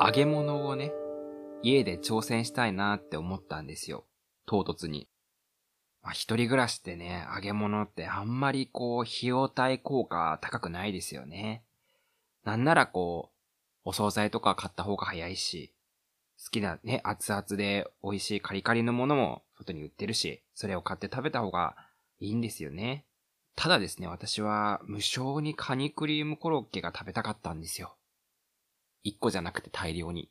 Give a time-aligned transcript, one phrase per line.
[0.00, 0.92] 揚げ物をね、
[1.60, 4.04] 家で挑戦したいなって思ったんですよ。
[4.46, 5.08] 唐突に。
[6.02, 11.64] まあ、一人暮らしってね、揚げ物ってあんまりこう、費用対効果高くないですよね。
[12.44, 13.32] なんならこ
[13.84, 15.74] う、お惣菜とか買った方が早いし、
[16.44, 21.74] 好きなね、熱々で美味しいカリカリのものも外に売ってるし、それを買って食べた方が
[22.20, 23.04] いいんですよね。
[23.56, 27.97] ただですね、私は無償にカニクリームコロッケが食べたかったんですよ。
[29.02, 30.30] 一個じゃなくて大量に。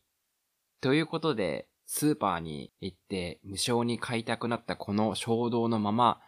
[0.81, 6.19] ということで、スーパーに行って無償に買いたくなったこの衝動のまま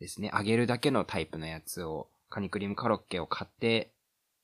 [0.00, 3.92] ですね、揚げるだけのタイプのやつを、カニクリームコロッケを買って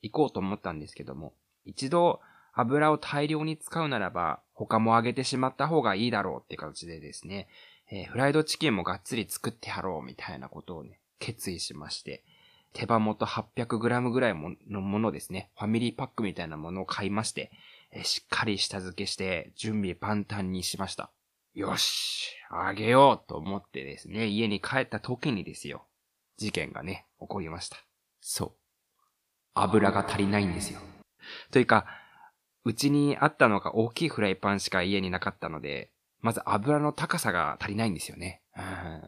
[0.03, 1.35] 行こうと思ったんですけども、
[1.65, 2.21] 一度
[2.53, 7.49] 油を大量に使うならば、他も揚げてしまった方がいいだろうって形でですね、
[7.91, 12.25] えー、フライドチキンもがっつり作ってやろうみたいなことをね、決意しまして、
[12.73, 14.35] 手羽元 800g ぐらい
[14.69, 17.51] のものですね、ファミリーパックみたいなものを買いまして、
[18.05, 21.11] しっかり下付けして準備万端にしました。
[21.55, 25.85] よし、あげようと思ってですね、家に帰った時にですよ、
[26.37, 27.77] 事件がね、起こりました。
[28.21, 28.53] そう。
[29.55, 30.81] 油が足りないんですよ。
[31.51, 31.87] というか、
[32.65, 35.91] うちにあったのが大きいフライパンしか家になかったので、
[36.21, 38.43] まず油の高さが足りないんですよね。
[38.57, 39.03] うん、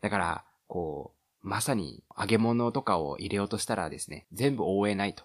[0.00, 5.24] だから、こう、まさに揚げ物とかを入れようとしたらですね、全部覆えないと。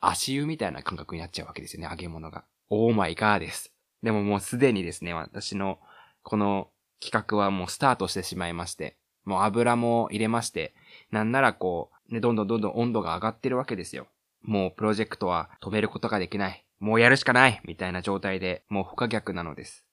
[0.00, 2.44] 足湯みたいな感覚になっちゃうわけですよね、揚げ物が。
[2.68, 3.72] オーマイガーです。
[4.02, 5.78] でももうすでにですね、私の
[6.22, 6.68] この
[7.00, 10.74] 企画はもうスタートしてしまいまして、もう油も入れまして、
[11.10, 14.08] なんならこう、ね、どんどんどんどん温度が上がってるわけですよ。
[14.42, 16.66] もうプロジェクトは止めることができない。
[16.80, 19.84] もうやるしかないみたいな状態で、もう不可逆なのです。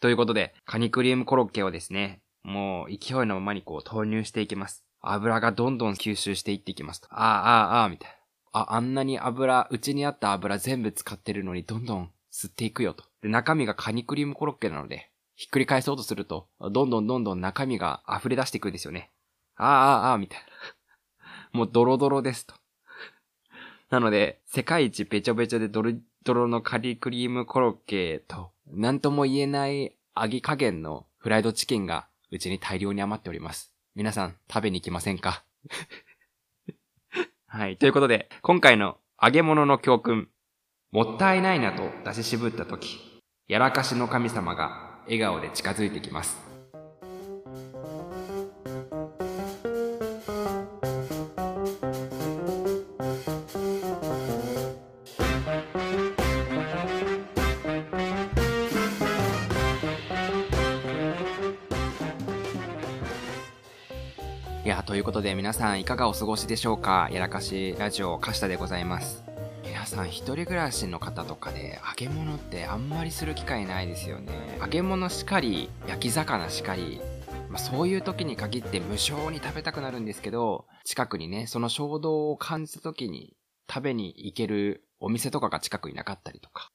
[0.00, 4.84] ということで、カニクリームコロッケをですね、もう勢いのままにこう投入していきます。
[5.00, 7.02] 油がどんどん吸収していっていきます。
[7.10, 8.10] ああ、ああ、ああ、みたい
[8.52, 8.60] な。
[8.60, 13.04] あ、あんなに油、うちにあった油全部使ってるのにどんどん吸っていくよと。
[13.22, 19.10] で、中身がカニクリームコロッケなので、ひっくり返そうとすると、どんどんどんどん中身が溢れ出していくんですよね。
[19.56, 20.46] ああ、ああ、ああ、みたいな。
[21.58, 22.54] もうドロドロですと。
[23.90, 25.92] なので、世界一べちょべちょでドロ
[26.24, 33.74] ドロのカリクリームコロッケと、なんとも言えない揚げ加減のフライドチキンがうちに大量に余っております。
[33.94, 35.44] 皆さん食べに行きませんか？
[37.46, 37.76] はい。
[37.76, 40.28] ということで、今回の揚げ物の教訓。
[40.92, 46.51] もったいないなと出し渋った時、やらかしの神様が笑顔で近づいてきます。
[65.02, 67.08] ということで皆さんいかがお過ごしでしょうか？
[67.10, 69.24] やらかしラジオカシタでございます。
[69.64, 74.30] 皆さん一人暮らしの方とかで揚げ物ってあんまりする機会ないですよね。
[74.60, 77.00] 揚げ物しかり、焼き魚しかり、
[77.48, 83.34] まあ、そういう時に限って無償に食べたくなるんですけど、近くにね、その衝動を感じた時に
[83.68, 86.70] 食べに行けるお店とかが近くになかったりとか。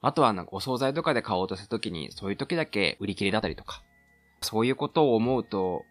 [0.00, 3.84] あとはなんかお惣菜とかで買おうとした時にそういう時だけ売り切れだったりとか。
[4.44, 5.84] そういうことを思うと、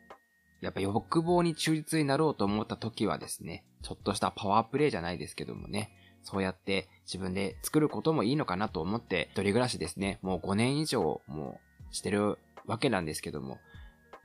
[0.62, 5.92] やっぱ欲望に忠実になろうと思った時はですね、ちょっとしたパワープレイじゃないですけどもね、
[6.24, 11.60] そうやって自分で作ることもいいのかなと思って、一人暮らしですね、もう5年以上も
[11.92, 13.58] うしてるわけなんですけども、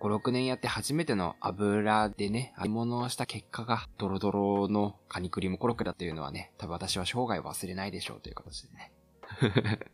[0.00, 8.92] 5、6年やって初めての油でね、揚げ物をした結果がドロドロのカニクリームコロッケだっていうのはね、多分私は生涯忘れないでしょうという形でね。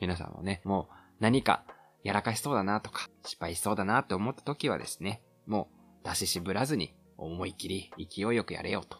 [0.00, 1.64] 皆さんもね、もう何か
[2.02, 5.68] やらかしそうだなとか、失敗しそうだなって思った時はですね、も
[6.04, 8.98] う出し渋らずに思いっきり勢いよくやれよと。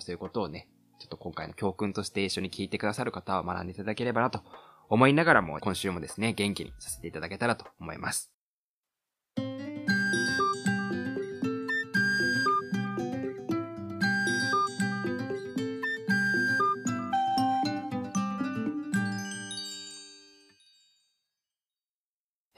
[0.00, 0.68] そういうことをね、
[1.00, 4.42] ちょっと今回の教訓として一緒に聞いてくださる方は学んでいただければなと
[4.90, 8.37] 思いながらも今週もですね、元気にさせていただけたらと思います。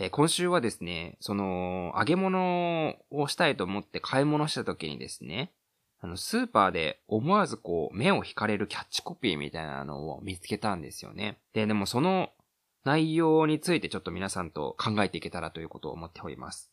[0.03, 5.53] え今週はですね、その、揚げ物をしたいと思って買い物した時にですね、
[6.01, 11.39] あの、スーパーで思わずこう、目を惹かれるキャッチコピーみたいなのを見つけたんですよね。
[11.53, 12.31] で、でもその
[12.83, 16.73] 内容についてちょっと皆さんと考えていけたらということを思っております。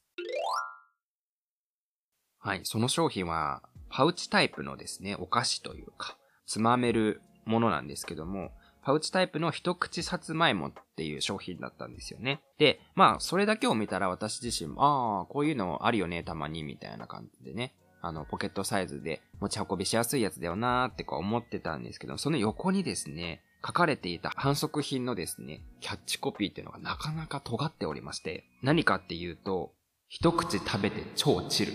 [2.40, 8.52] はい、その商品は、パウチタイプのですね、お菓子というか、つまめるものなんですけども、
[8.88, 12.40] パウチタイプの一口さつまいもっていう商品だったんですよね。
[12.58, 17.74] で、まあ、それだけを見たら私自身も、ああ、こういうのあるよね、たまに、みたいな感じでね。
[18.02, 29.74] あの、ポケットサイズで持ち運びしやすいやつだよなーってこう思ってたんですけど、その横にですね、書かれていた反則品のですね、キャッチコピーっていうのがなかなか尖っておりまして、何かっていうと、
[30.08, 31.74] 一口食べて超チルっ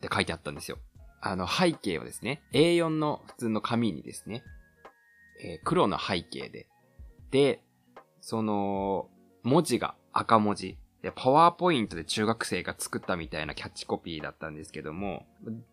[0.00, 0.78] て書いてあったんですよ。
[1.20, 4.44] あの背景をですね、A4 の普通の紙にですね、
[5.42, 6.68] えー、黒の背景で、
[7.30, 7.62] で、
[8.20, 9.08] その、
[9.42, 10.78] 文字が赤文字。
[11.02, 15.26] で、パワーポイントで中学生が作ったみたいなキャッチコピーだったんですけども、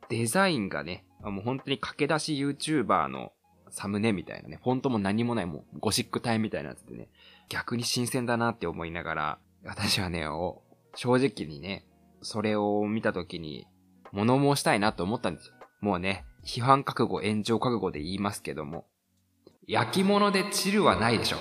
[0.10, 3.32] デザインがね、もう本当に駆け出し YouTuber の
[3.70, 7.10] サムネみたいなね、フォントも何もないもうゴシック体みたいなやつでね、
[7.50, 10.26] 逆に新鮮だなって思いながら、私はね、
[10.96, 11.88] 正直にね、
[12.22, 13.68] それを見た時に
[14.12, 15.56] 物申したいなと思ったんですよ。
[15.82, 18.86] もうね、批判覚悟、炎上覚悟で言いますけども、
[19.68, 21.38] 焼き物でチルはないでしょ。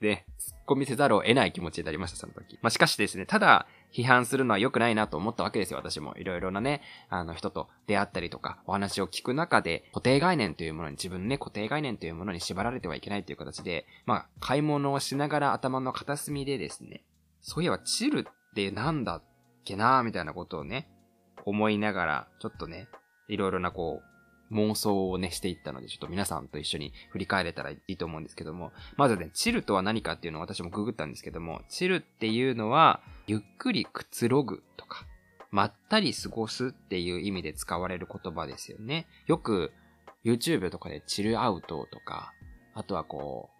[0.00, 2.58] で、突っ込みせざるを得ない気持ちになりました、その時。
[2.62, 6.14] まあ、しかしですね、ただ、批判するのは良くないなと思ったわけですよ、私も。
[6.16, 17.02] いろいろなね、あの人と出会ったりとか、お話を聞く中で、固定概念というものに、自分のね、固定概念というものに縛られてはいけないという形で、まあ、買い物をしながら頭の片隅でですね、
[17.40, 18.24] そういえばチルっ
[18.54, 19.22] てなんだっ
[19.64, 20.88] けなみたいなことをね、
[21.44, 22.88] 思いながら、ちょっとね、
[23.28, 24.07] いろいろなこう、
[24.52, 35.06] 妄想をね、していったので、ちょっと皆さんと一緒に振り返れたらいいと思うんですけども、まずね、チルとは何かっていうのを私もググったんですけども、チルっていうのは、ゆっくりくつろぐとか、
[35.50, 39.06] まったり過ごすっていう意味で使われる言葉ですよね。
[39.26, 39.72] よく、
[40.24, 42.32] YouTube とかでチルアウトとか、
[42.74, 43.50] あとはこ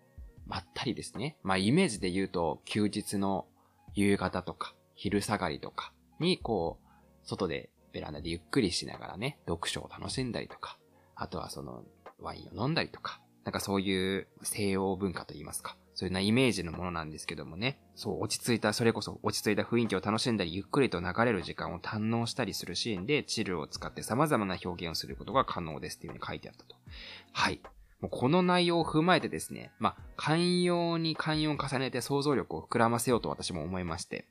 [0.47, 1.37] う、まったりですね。
[1.43, 3.47] まあ、イメージで言うと、休日の
[3.95, 6.89] 夕方とか、昼下がりとかに、こう、
[7.29, 10.78] 外でベランダでゆっくりしながらね、読書を楽しんだりとか、
[11.19, 11.85] あとはその、
[12.21, 26.77] ワインを飲んだりとか、なんかそういう西洋文化といいますか、そういうなイメージのものなんですけどもね、そう落ち着いた、それこそ落ち着いた雰囲気を楽しんだり、ゆっくりと流れる時間を堪能したりするシーンで、チルを使って様々な表現をすることが可能ですっていう風に書いてあったと。
[27.33, 27.61] はい。
[28.01, 34.29] もうこの内容を踏まえてですね、まあ、寛容に寛容を重ねて想像力を膨らませようと私も思いまして、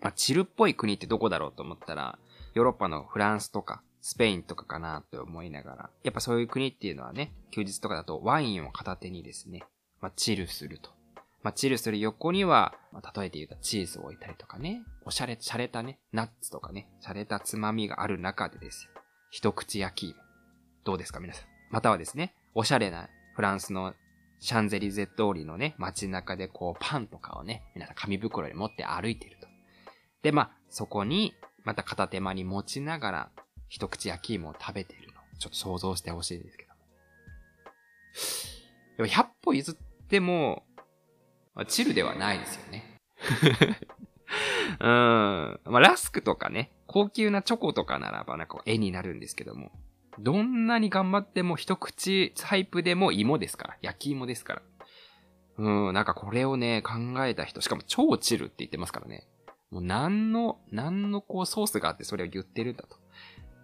[0.00, 2.18] まあ、チルっぽい国ってどこだろうと思ったら、
[2.54, 9.64] ヨーロッパのフランスとか、スペインとかかなと思いながら、やっぱそういう国っていうのはね、休日とかだとワインを片手にですね、
[10.02, 10.90] まあ、チルすると。
[11.42, 18.90] まあ、チルする横には、まあ、例えて言うとチーズを置いたりとかね、おしゃれ、しゃれたね、ナッツとかね、しゃれたつまみがある中でですよ。
[19.30, 20.20] 一口焼き芋。
[20.84, 21.46] どうですか皆さん？
[21.70, 23.94] またはですね、おしゃれなフランスの
[24.38, 29.48] シャンゼリゼ通りのね、街中でこうパンとかをね、皆さん紙袋に持って歩いてると。
[30.22, 33.30] で、まあ、そこにまた片手間に持ちながら、
[33.68, 35.14] 一口焼き芋を食べているの。
[35.38, 36.74] ちょっと想像してほしいですけど。
[38.96, 39.74] でも100歩譲っ
[40.08, 40.64] ても、
[41.68, 42.98] チルではないですよね。
[44.80, 44.86] うん。
[44.86, 49.70] まあ、ラスクとかね、高級なチョコとかならばなんか絵になるんですけども、
[50.18, 53.78] どんなに頑張っても一口タイプでも芋ですから。
[53.82, 54.62] 焼き芋ですから。
[55.56, 56.92] うん、なんかこれをね、考
[57.24, 59.26] えた人、しかも超チルって言ってますからね。
[59.70, 62.96] もう何の、何のこうソースがあってそれを言ってるんだと。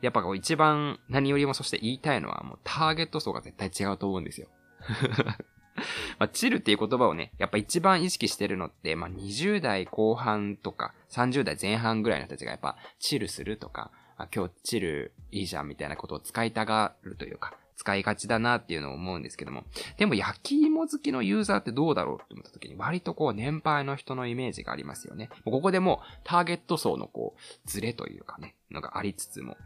[0.00, 4.48] やっぱこう一番何よりもそして言いたいのはもうターゲット層が絶対違うと思うんですよ。
[6.18, 19.64] まあ、チルっていう言葉をね、やっぱ一番意識してるのって、まあ、20代後半とか30代前半ぐらいの人たちがやっぱチルするとか、あ今日チルいいじゃんみたいなことを使いたがるというか、使いがちだなっていうのを思うんですけども。
[19.96, 25.30] でも焼き芋好きのユーザーってどうだろうって思った時に割とこう年配の人のイメージがありますよね。
[25.46, 29.56] ここでもターゲット層のこう、ズレというかね、のがありつつも。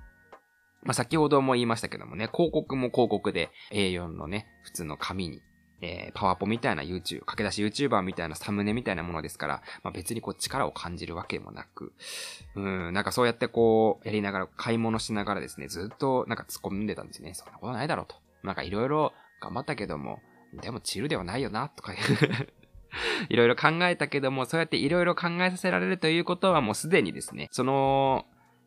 [0.84, 5.40] まあ、先ほども言いましたけどもね、広告も広告で A4 のね、普通の紙に
[5.84, 11.92] えー、パワポみたいな YouTube、駆け出し YouTuber みたいなサムネみたいなものですから、まあ、別にこう力を感じるわけもなく、
[12.56, 17.34] うん、なんかそうやってこう、やりながら、買い物しながらですね、ずっとなんか突っ込んでたんですね。
[17.34, 18.16] そんなことないだろうと。
[18.42, 20.20] なんかいろいろ頑張ったけども、
[20.54, 21.92] でもチルではないよな、とか
[23.28, 28.24] いろいろ考えたけども、そうやっていろいろ考えさせられるということはもうすでにですね、その、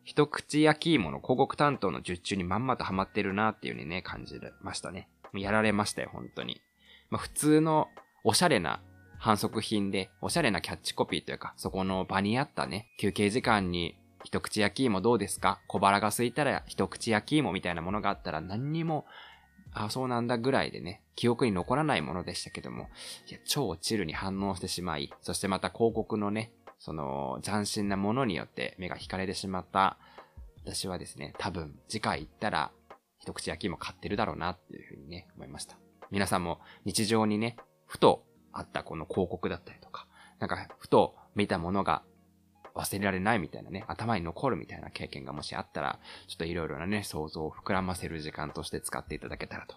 [0.08, 5.06] 一口焼き芋の広告担当の術中にまんまとハマってるなっていう風にね、感じましたね。
[5.34, 6.62] やられましたよ、本当に。
[7.10, 7.88] まあ、普通の
[8.24, 8.80] おしゃれな
[9.18, 15.60] 反則品で、おしゃれなキャッチコピーというか、そこの場にあったね、休憩時間に一口焼き芋どうですか？
[15.66, 19.04] 小腹が空いたら一口焼き芋みたいなものがあったら何にも、
[19.74, 22.88] あ、そうなんだぐらいでね、記憶に残らないものでしたけども、
[23.28, 29.98] いや、超チルに反応してしまい、そしてまた広告のね、その斬新なものによって目が惹かれてしまった
[30.64, 32.70] 私はですね、多分次回行ったら
[33.20, 35.76] 一口焼き芋買ってるだろうなっていうふうにね、思いました。
[36.10, 37.56] 皆さんも日常にね、
[37.86, 40.06] ふとあったこの広告だったりとか、
[40.38, 42.02] なんかふと見たものが
[42.74, 49.76] 忘れられないみたいなね、頭に残るみたいな経験がもしあったら、ちょっといろいろなね、想像を膨らませる時間として使っていただけたらと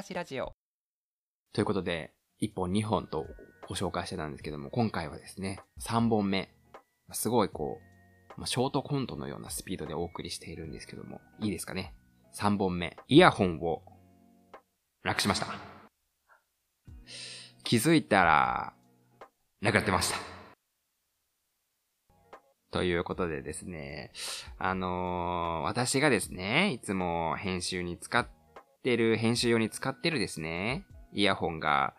[0.00, 0.54] かしラジオ。
[1.52, 3.26] ということで、1本2本と
[3.68, 6.48] ご紹介してたんですけども、今回はですね、3本目。
[7.12, 7.78] すごいこ
[8.38, 11.94] う、ショートコントのようなスピードでお送りしているんですけども、いいですかね
[12.34, 12.96] ?3 本目。
[13.08, 13.82] イヤホンを、
[15.04, 15.48] なくしました。
[17.62, 18.72] 気づいたら、
[19.60, 20.18] なくなってました。
[22.70, 24.12] ということでですね、
[24.58, 28.26] あのー、私がですね、いつも編集に使っ
[28.82, 31.94] てる、編集用に使ってるですね、イヤホンが、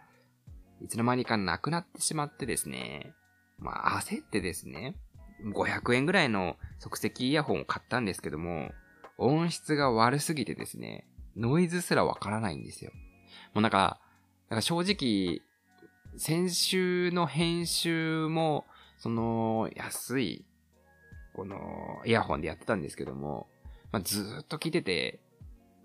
[0.82, 3.14] いつの間にかなくなってしまってですね、
[3.60, 4.96] まあ、焦ってですね、
[5.54, 8.72] 500円ぐらいの即席イヤホンを買ったんですけども、
[9.18, 12.92] 音質が悪すぎてですね、ノイズすらわからないんですよ。
[13.54, 14.00] もうなんか、
[14.50, 15.42] なんか正直、
[16.18, 18.66] 先週の編集も、
[18.98, 20.46] その、安い、
[21.34, 23.48] この、イヤホンでやってたんですけども、
[23.92, 25.20] まあ、ずっと聞いてて、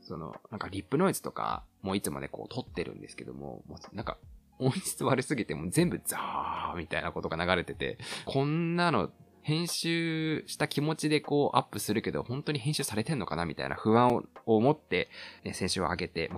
[0.06, 4.18] その、なんかリップノイズとか、もういつもね、こう撮ってるんですけども、もうなんか、
[4.58, 9.10] 音質悪すぎてもう全部ザーみたいなことが流れてて、こんなの
[9.42, 15.08] 編集した気持ちでこうアップするけど、本当に編集されてんのかなみたいな不安を持って、
[15.44, 16.30] ね、先週を上げて、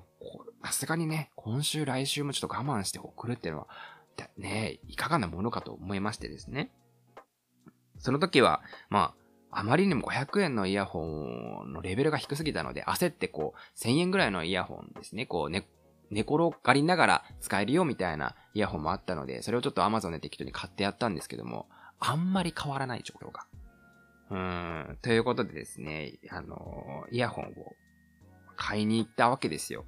[0.65, 3.69] さすがにね、今週来週もちょっと我慢して送るっていうのは、
[4.37, 6.71] ね、いかがなものかと思いましてですね。
[7.99, 15.69] その時は、まあ、あまりにも500円のイヤホンのレベルが低すぎたので、焦ってこう、1000円ぐらいのイヤホンですね、こうね、
[16.11, 21.69] 寝転がりながら使えるよみたいなイヤホンもあったので、それをちょっと Amazon で適当に買ってやったんですけども、
[22.01, 23.47] あんまり変わらない状況が。
[24.31, 27.49] うーん、ということでですね、あのイヤホンを
[28.57, 29.85] 買いに行ったわけですよ。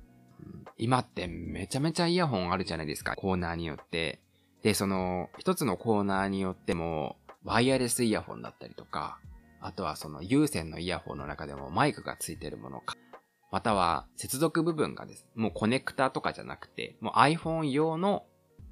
[0.78, 4.20] 今ってめちゃめちゃイヤホンあるじゃないですか、コーナーによって。
[4.62, 9.18] で、その、一つのコーナーによっても、ワイヤレスイヤホンだったりとか、
[9.60, 12.96] あとはその有線のイヤホンの中でもマイクがついてるものか、
[13.50, 15.26] または接続部分がです。
[15.34, 18.24] もうコネクタとかじゃなくて、もう iPhone 用の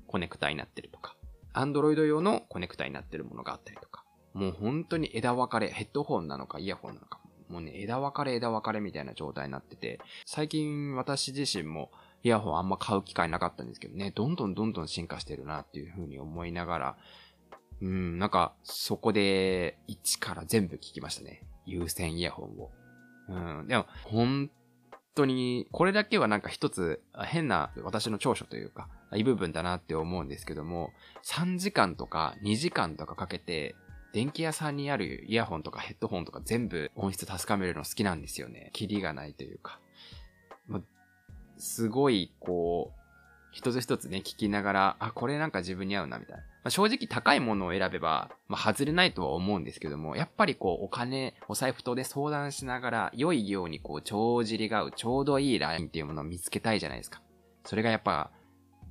[0.07, 1.17] コネクタになってるとか、
[1.55, 4.05] Android 用のコネクタになってるものがあったりとか、
[4.35, 7.19] もう本当に枝分かれ、ヘッドホンなのかイヤホンなのか、
[7.49, 11.91] もうね、枝分かれ枝分かれみたいな状態になってて、最近私自身も
[12.23, 16.97] イヤホンあんま買う機会なかったんですけどね、どんどんどんどん進化してるなっていう風に思いながら、
[17.81, 21.45] うん、なんか、そこで、一から全部聞きましたね。
[21.65, 22.71] 有線イヤホンを。
[23.29, 24.51] うん、でも、本
[25.15, 30.93] 当に、これだけはなんか一つ変な私の長所というか、いい部分だなって思うんですけども、
[31.25, 33.75] 3時間とか2時間とかかけて、
[34.13, 38.71] 電気屋さんにあるイヤホンとかヘッドホンとか全部音質確かめるの好きなんですよね。
[38.73, 39.81] キリがないというか。
[40.67, 40.81] ま
[41.59, 42.99] すごい、こう、
[43.51, 46.43] 一つ一つね、聞きながら、あ、これなんか自分に合うな、みたいな。
[46.69, 57.23] まあ、正直高いものを選べば、まあ、外れないとは思うんですけども、やっぱりこう、お金、お財布とで相談しながら、良いようにこう、帳尻が合う、ちょうどいいラインっていうものを見つけたいじゃないですか。
[57.65, 58.33] それがやっぱ、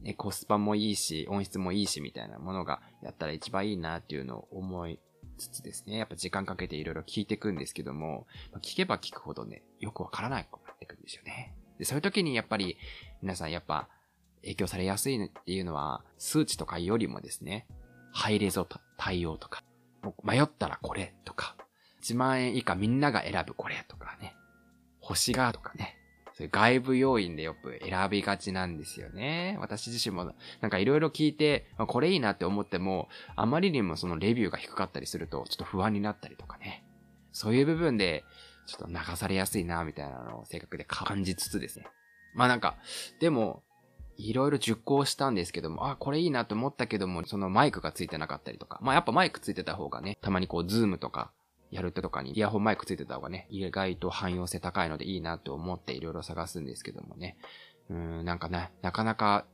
[0.02, 5.00] ね、コスパもいいし、音質もいいし、みたいなものがやったら一番いいなっていうのを思い
[5.38, 8.26] つつですね、やっぱ時間かけていろいろ聞いていくんですけども、
[8.64, 11.54] 聞けば聞くほどね、よくわからないことになってくるんですよね。
[11.78, 12.78] で、そういう時にやっぱり、
[13.22, 13.88] 皆さんやっぱ、
[14.42, 17.68] 影響されやすいっていうのは、数値とかよりもですね、
[18.14, 18.68] ハイレゾ
[18.98, 19.64] 対応とか、
[20.24, 21.56] 迷ったらこれとか、
[22.04, 24.36] 1万円以下みんなが選ぶこれとかね、
[25.00, 25.98] 星がとかね、
[26.34, 29.58] そういう外部要因でよく選びがちなんですよね。
[29.60, 36.84] 私自身もなんかいろいろ聞いて、これいいなって思っても、あまりにもそのレビューが低かったりすると、ちょっと不安になったりとかね。
[37.32, 38.24] そういう部分で、
[38.68, 41.88] ちょっと流されやすいな、みたいなのを性格で感じつつですね。
[42.36, 42.78] まあなんか、
[43.20, 43.64] でも、
[44.18, 48.80] いろいろ熟考したんですけども、あ、これいいなと思ったけども、そのマイクがついてなかったりとか。
[48.82, 51.32] まあやっぱマイクついてた方がね、たまにこう、ズームとか、
[51.70, 57.38] やるとかにイヤホンマイクついてた方がね、意外と汎用性高いのでいいなと思っていろいろ探すんですけどもね。
[57.90, 59.46] うん、なんかね、なかなか、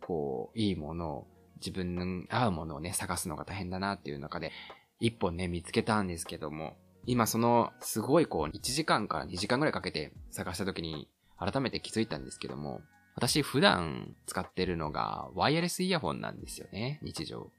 [0.00, 4.52] こう、いいものを、自分に合うものをね、探すのが大変だなっていう中で、
[5.00, 12.82] 一本ね、見つけたんですけども、今その、すごいこう、1時間から2時間ぐらいかけて探した時に、改めて気づいたんですけども、
[13.14, 17.50] 私普段使ってるのがワイヤレスイヤホンなんですよね、日常。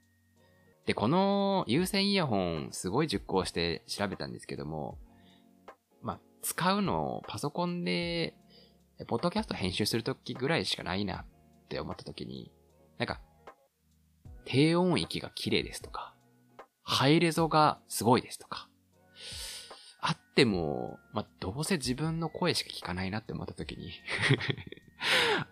[0.84, 4.98] で、この有線イヤホンすごい熟考して調べたんですけども、
[6.02, 8.34] まあ、使うのをパソコンで、
[9.08, 12.52] ポッドキャスト編集するときぐらいしかないなって思ったときに、
[12.98, 13.20] なんか、
[14.44, 16.14] 低音域が綺麗ですとか、
[16.82, 18.68] ハイレゾがすごいですとか、
[20.00, 23.90] あっても、まあ、どうせ自分の声しか聞かないなって思った時に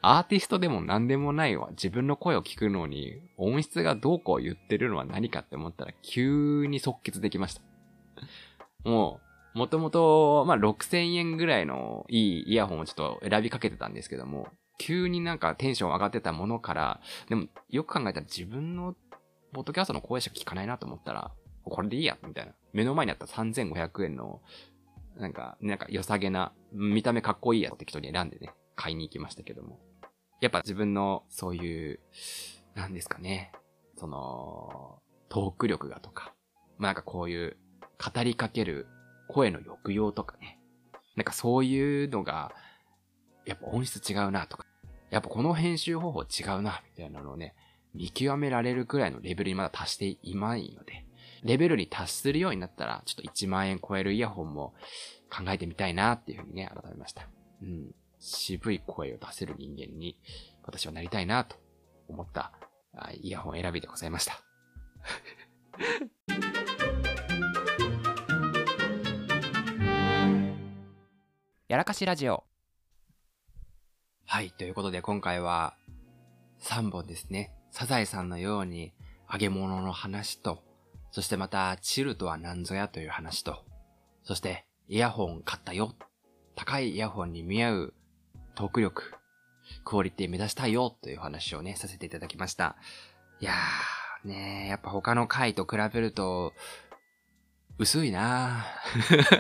[0.02, 1.68] アーティストでも何でもないわ。
[1.70, 7.62] 自分の声を聞くのに、音質がどうこう言ってるのは何かって思ったら、急に即決できました。
[8.84, 9.20] も
[9.54, 14.48] う、もともと、まあ、6000円ぐらいのいいイヤホンをちょっと選びかけてたんですけども、
[14.78, 18.96] 急になんかテンション上がってたものから、でも、よく考えたら自分の、
[19.52, 21.30] ポッドキャストの声しか聞かないなと思ったら、
[21.62, 22.52] これでいいや、みたいな。
[22.72, 24.42] 目の前にあった3500円の、
[25.16, 29.80] なんか、なんか良さげな、見た目かっこいいやつを適当に選んでね、買いに行きましたけども。
[30.40, 32.00] やっぱ自分の、そういう、
[32.74, 33.52] なんですかね。
[33.96, 36.34] その、トーク力がとか、
[36.78, 37.56] まあ、なんかこういう、
[38.14, 38.86] 語りかける
[39.28, 40.60] 声の抑揚とかね。
[41.16, 42.52] なんかそういうのが、
[43.46, 44.66] やっぱ音質違うなとか、
[45.10, 47.54] やっぱこの編集方法違うな、みたいなのをね、
[47.94, 51.06] 見極められるくらいのレベルにまだ達していないので、
[51.44, 54.74] レベルに達するようになったら、ちょっと1万円超えるイヤホンも
[55.30, 57.28] 考えてみたいなっていうふうにね、改めました。
[57.62, 57.94] うん。
[58.24, 60.16] 渋い声を出せる人間に、
[60.62, 61.56] 私はなりたいなと
[62.08, 62.52] 思った、
[63.20, 64.38] イヤホン選びでございました。
[71.68, 72.44] やらかしラジオ。
[74.24, 75.76] はい、ということで今回は
[76.60, 77.54] 3本ですね。
[77.72, 78.94] サザエさんのように
[79.30, 80.64] 揚げ物の話と、
[81.10, 83.66] そしてまた、チルとは何ぞやという話と、
[84.22, 85.94] そして、イヤホン買ったよ。
[86.54, 87.94] 高いイヤホンに見合う
[88.54, 89.14] トーク力、
[89.84, 92.76] クオリティ目指したいよという話をね、させていただきました。
[93.40, 96.52] いやー、ねやっぱ他の回と比べると、
[97.78, 98.64] 薄いな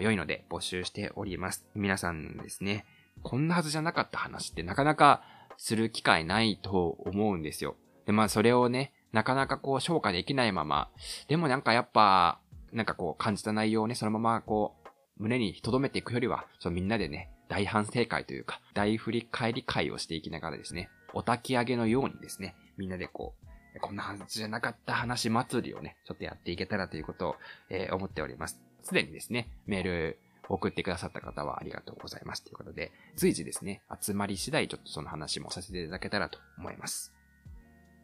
[0.01, 1.63] 良いので募集しております。
[1.75, 2.85] 皆さんですね、
[3.21, 5.21] こんなはずじゃなかった話ってなかなか
[5.57, 7.75] する機会ないと思うんですよ。
[8.07, 10.89] で、まあそれをね、なかなかこう消化できないまま、
[11.27, 12.39] でもなんかやっぱ
[12.73, 14.78] なんかこう感じた内容をね、そのままこう、
[15.19, 23.33] 胸に留めていくよりは、そのみんなでね、大反省会というか、大振り返り会をしていきながらですね、お焚き上げのようにですね、みんなでこ
[23.75, 27.35] う、こんな話じゃなかった話祭りをね、ちょっとやっていけたらということを、
[27.69, 28.59] えー、思っております。
[28.81, 32.43] すでにですね、メール送ってくださった方はありがとうございます。
[32.43, 37.13] ということで、随時ですね、集まり次第ちょっとその話もさせていただけたらと思います。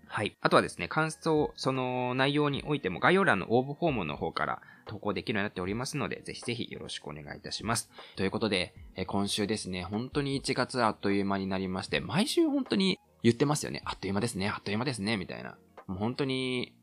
[0.08, 0.38] はい。
[0.42, 7.90] あとはですね、感想、その内容においても概要欄の応募フォームの方から投稿できるようになっておりますので、ぜひぜひよろしくお願いいたします。
[8.16, 13.82] ということで、え今週ですね、本当に1月あっという間になりまして、毎週本当に言ってますよね。
[13.86, 15.58] あっという間ですね、あっという間ですね、みたいな。
[15.88, 16.76] もう本当に、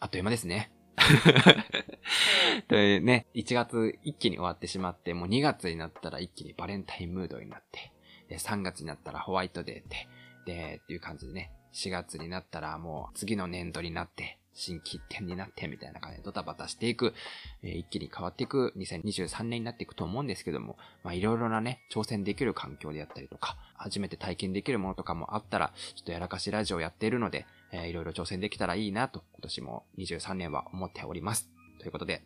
[0.00, 0.70] あっという間ですね。
[2.68, 7.92] というね、1月一気に終わってしまって、もう2月になったら一気にバレンタインムードになって、
[8.30, 10.08] 3月になったらホワイトデーで、
[10.46, 17.12] で、っていう感じでね、4月になったらもう次の年度になって、新規点になってみたいな感じでドタバタしていく、
[17.62, 31.50] えー、一気に変わっていく2023年になっていくと思うんですけども、まあいろいろなね、挑戦できる環境であったりとか、初めて体験できるものとかもあったら、ちょっとやらかしラジオやっているので、えー、いろいろ挑戦できたらいいなと、今年も23年は思っております。
[31.80, 32.22] ということで、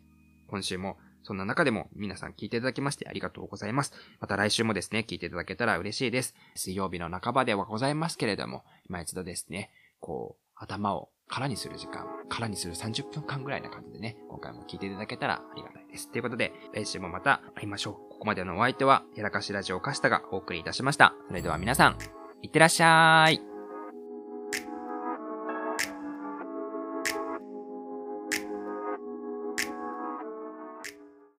[0.47, 3.93] 今週もそんな中でも皆さん聞いていただきましてありがとうございます。
[4.19, 6.35] また来週もですね、聞いていただけたら嬉しいです。
[6.55, 16.11] 水曜日の半ばではございますけれども、今一度ですね、こう、頭を空にする時間、空にする30分間ぐらいな感じでね、今回も聞いていただけたらありがたいです。
[16.11, 17.93] ということで、来週もまた会いましょう。
[17.93, 21.13] ここまでのお相手は、やらかしラジオカシタがお送りいたしました。
[21.27, 21.97] それでは皆さん、
[22.41, 23.48] いってらっしゃーい。